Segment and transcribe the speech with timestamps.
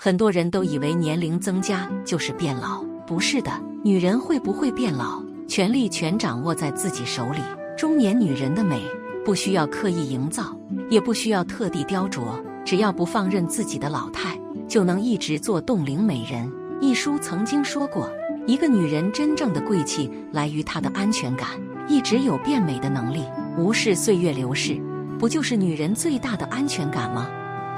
[0.00, 3.50] 很多人都以为年龄增加就是变老，不是的。
[3.82, 7.40] 女人会不会变老，权力全掌握在自己手里。
[7.76, 8.80] 中年女人的美，
[9.24, 10.56] 不需要刻意营造，
[10.88, 14.38] 也不需要特地雕琢，只要不放任自己的老态，
[14.68, 16.48] 就能一直做冻龄美人。
[16.80, 18.08] 一书曾经说过，
[18.46, 21.48] 一个女人真正的贵气来于她的安全感，
[21.88, 23.24] 一直有变美的能力，
[23.56, 24.80] 无视岁月流逝，
[25.18, 27.28] 不就是女人最大的安全感吗？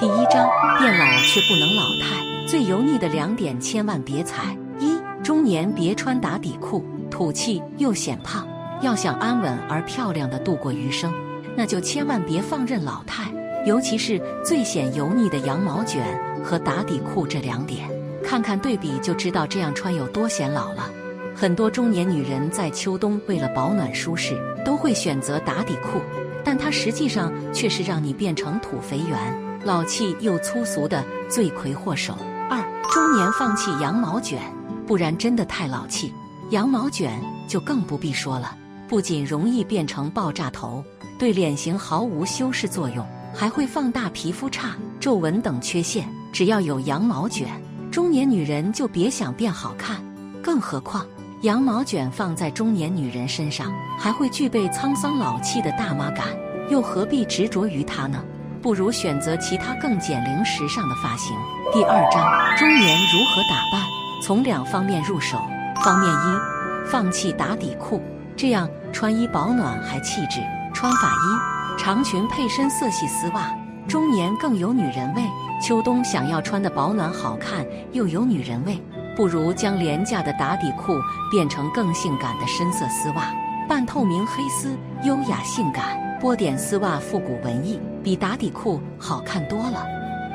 [0.01, 0.49] 第一章，
[0.79, 2.25] 变老却不能老态。
[2.47, 4.57] 最油腻的两点，千万别踩。
[4.79, 8.49] 一，中年别穿打底裤，土气又显胖。
[8.81, 11.13] 要想安稳而漂亮的度过余生，
[11.55, 13.31] 那就千万别放任老态，
[13.67, 16.03] 尤其是最显油腻的羊毛卷
[16.43, 17.87] 和打底裤这两点。
[18.25, 20.91] 看看对比就知道这样穿有多显老了。
[21.35, 26.01] 很多中年女人在秋冬为了保暖舒适，都会选择打底裤，
[26.43, 29.50] 但它实际上却是让你变成土肥圆。
[29.63, 32.17] 老气又粗俗的罪魁祸首。
[32.49, 32.59] 二，
[32.91, 34.41] 中年放弃羊毛卷，
[34.87, 36.13] 不然真的太老气。
[36.51, 38.57] 羊毛卷就更不必说了，
[38.89, 40.83] 不仅容易变成爆炸头，
[41.19, 46.09] 对脸型毫无修饰作用，还会放大皮肤差、皱纹等缺陷。
[46.33, 47.49] 只要有羊毛卷，
[47.91, 49.97] 中年女人就别想变好看。
[50.43, 51.07] 更何况，
[51.43, 56.29] 羊毛卷放在中年女人身上，还会具备沧桑老气的大妈感，
[56.71, 58.25] 又何必执着于它呢？
[58.63, 61.35] 不如选择其他更减龄时尚的发型。
[61.73, 63.83] 第二章：中年如何打扮？
[64.23, 65.41] 从两方面入手。
[65.83, 68.03] 方面一：放弃打底裤，
[68.37, 70.41] 这样穿衣保暖还气质。
[70.75, 73.51] 穿法一：长裙配深色系丝袜，
[73.89, 75.23] 中年更有女人味。
[75.63, 78.79] 秋冬想要穿的保暖好看又有女人味，
[79.17, 80.93] 不如将廉价的打底裤
[81.31, 83.35] 变成更性感的深色丝袜，
[83.67, 85.99] 半透明黑丝，优雅性感。
[86.21, 89.87] 波点丝袜复古文艺，比打底裤好看多了。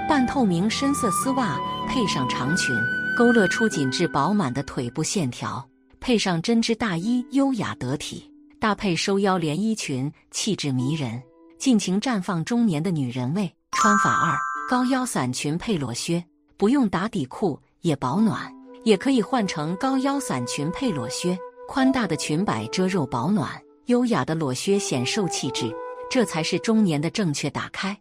[0.07, 2.75] 半透明深色丝袜配上长裙，
[3.17, 5.63] 勾勒出紧致饱满的腿部线条；
[5.99, 8.31] 配上针织大衣，优雅得体。
[8.59, 11.21] 搭配收腰连衣裙，气质迷人，
[11.59, 13.51] 尽情绽放中年的女人味。
[13.71, 14.37] 穿法二：
[14.69, 16.23] 高腰伞裙配裸靴，
[16.57, 18.51] 不用打底裤也保暖，
[18.83, 21.37] 也可以换成高腰伞裙配裸靴，
[21.67, 23.49] 宽大的裙摆遮肉保暖。
[23.87, 25.71] 优雅的裸靴显瘦气质，
[26.09, 27.97] 这才是中年的正确打开。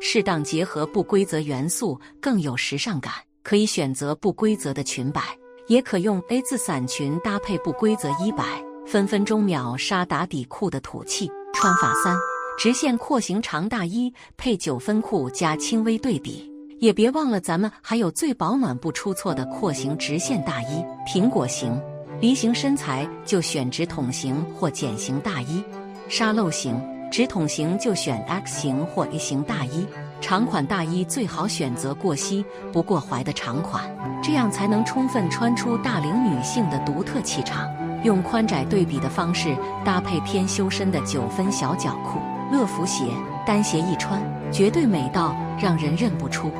[0.00, 3.12] 适当结合不规则元素，更有时尚感。
[3.42, 5.22] 可以选择不规则的裙摆，
[5.68, 8.44] 也可用 A 字伞裙搭配不规则衣摆，
[8.86, 11.30] 分分钟秒杀打底裤的土气。
[11.54, 12.14] 穿法三：
[12.58, 16.52] 直线廓形长大衣配九分裤加轻微对比。
[16.78, 21.80] 也别忘了，咱们还有最保暖不出错的廓形直线大衣——苹果型。
[22.20, 25.64] 梨形身材就选直筒型或茧型大衣，
[26.08, 26.78] 沙漏型
[27.10, 29.86] 直筒型就选 X 型或 A 型大衣。
[30.20, 33.84] 长款大衣最好选择过膝不过踝的长款，
[34.22, 37.68] 这样才能充分穿出大龄女性的独特气场。
[38.04, 42.20] 用宽窄对比的方式搭配偏修身的九分小脚裤、
[42.52, 43.04] 乐福鞋，
[43.44, 44.20] 单鞋一穿
[44.52, 46.52] 绝对美到让人认不出。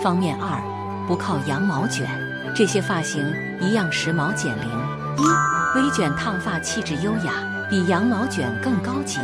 [0.00, 0.60] 方面二，
[1.06, 2.06] 不靠羊毛卷，
[2.54, 3.20] 这些发型
[3.60, 4.68] 一样时髦减龄。
[5.16, 7.32] 一微卷烫发气质优雅，
[7.70, 9.18] 比羊毛卷更高级。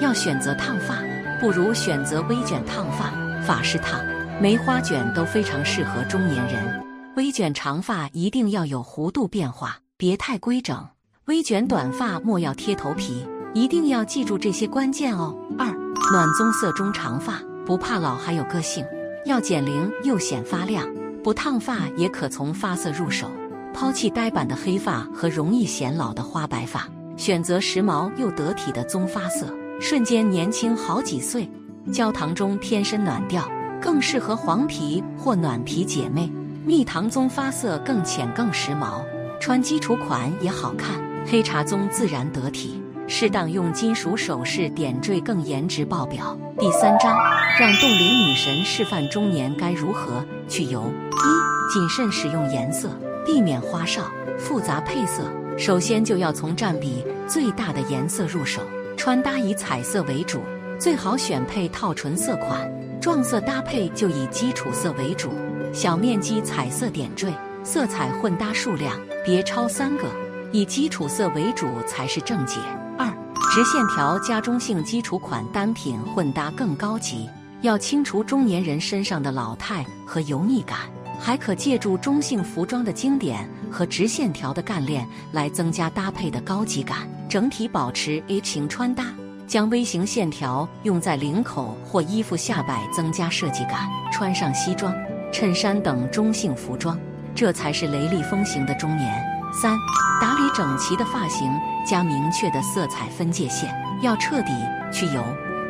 [0.00, 0.96] 要选择烫发，
[1.40, 3.12] 不如选择微卷烫发。
[3.46, 4.00] 法式烫、
[4.40, 6.80] 梅花卷都非常适合中年人。
[7.16, 10.86] 微卷长发一定要有弧度变化，别太规整。
[11.26, 15.36] 微卷短发莫要贴头皮，一定要记住这些关键哦。
[15.58, 15.66] 二
[16.12, 18.84] 暖棕色中长发，不怕老还有个性，
[19.26, 20.86] 要减龄又显发亮。
[21.22, 23.30] 不烫发也可从发色入手。
[23.72, 29.46] 抛弃呆板的黑发和容易显老的花白发，选择时髦又得体的棕发色，
[29.80, 31.48] 瞬间年轻好几岁。
[31.90, 36.30] 焦糖中天生暖调，更适合黄皮或暖皮姐妹。
[36.66, 39.02] 蜜糖棕发色更浅更时髦，
[39.40, 41.00] 穿基础款也好看。
[41.26, 46.38] 黑茶棕自然得体，适当用金属首饰点缀更颜值爆表。
[46.58, 47.16] 第三章，
[47.58, 50.92] 让冻龄女神示范中年该如何去油。
[51.10, 52.90] 一、谨慎使用颜色。
[53.24, 54.02] 避免花哨、
[54.38, 58.62] 复杂配色，首先就要从占比最大的颜色入手。
[59.00, 60.42] 穿搭以彩色为主，
[60.78, 62.70] 最好选配套纯色款。
[63.00, 65.30] 撞色搭配就以基础色为主，
[65.72, 67.32] 小面积彩色点缀，
[67.64, 70.04] 色彩混搭数量别超三个，
[70.52, 72.60] 以基础色为主才是正解。
[72.98, 73.10] 二、
[73.54, 77.26] 直线条加中性基础款单品混搭更高级，
[77.62, 80.80] 要清除中年人身上的老态和油腻感。
[81.18, 89.04] 还可借助中性服装的经典和直线条的干练来增加搭配的高级感，整体保持 A 型穿搭。
[89.46, 93.88] 将 V 型线条用在领口或衣服下摆，增加设计感。
[94.12, 94.92] 穿上西装，
[95.32, 96.98] 衬衫等中性服装，
[97.34, 99.12] 这才是雷厉风行的中年。
[99.52, 99.76] 三、
[100.20, 101.52] 打理整齐的发型
[101.84, 103.72] 加明确的色彩分界线，
[104.02, 104.52] 要彻底
[104.92, 105.20] 去油，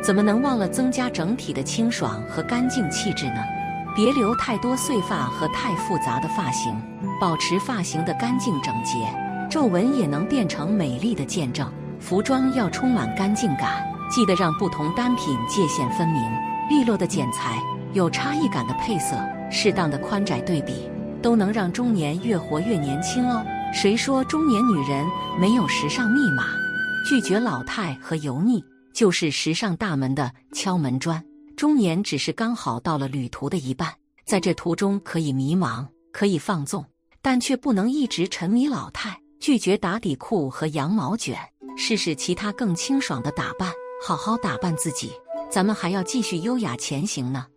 [0.03, 3.43] 怎么能忘了增加整体的清爽和干净气质呢？
[3.95, 6.79] 别留太多碎发和太复杂的发型，
[7.19, 8.97] 保持发型的干净整洁，
[9.51, 11.69] 皱纹也能变成美丽的见证。
[11.99, 16.23] 服装要充满干净感，记得让不同单品界限分明，
[16.69, 17.61] 利落的剪裁，
[17.93, 19.15] 有差异感的配色，
[19.51, 20.89] 适当的宽窄对比，
[21.21, 23.45] 都能让中年越活越年轻哦。
[23.73, 25.05] 谁说中年女人
[25.37, 26.45] 没有时尚密码？
[27.05, 28.63] 拒绝老态和油腻，
[28.93, 31.21] 就是时尚大门的敲门砖。
[31.57, 33.93] 中年只是刚好到了旅途的一半，
[34.25, 36.85] 在这途中可以迷茫，可以放纵，
[37.21, 39.20] 但却不能一直沉迷老态。
[39.41, 41.35] 拒绝打底裤和羊毛卷，
[41.75, 43.73] 试试其他更清爽的打扮，
[44.05, 45.11] 好好打扮自己。
[45.49, 47.47] 咱们还要继续优雅前行呢。